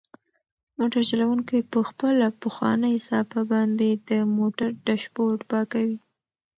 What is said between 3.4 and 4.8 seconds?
باندې د موټر